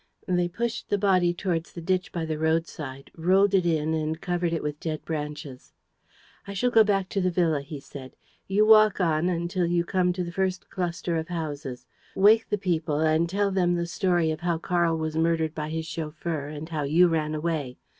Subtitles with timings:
[0.27, 4.19] They pushed the body towards the ditch by the road side, rolled it in and
[4.19, 5.73] covered it with dead branches.
[6.47, 8.15] "I shall go back to the villa," he said.
[8.47, 11.85] "You walk on until you come to the first cluster of houses.
[12.15, 15.85] Wake the people and tell them the story of how Karl was murdered by his
[15.85, 17.77] chauffeur and how you ran away.